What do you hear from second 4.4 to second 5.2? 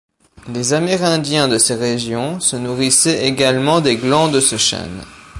chêne.